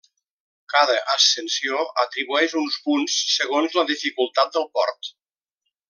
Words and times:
Cada 0.73 0.95
ascensió 1.15 1.83
atribueix 2.05 2.57
uns 2.63 2.79
punts 2.87 3.19
segons 3.37 3.77
la 3.81 3.85
dificultat 3.95 4.55
del 4.57 4.67
port. 4.79 5.13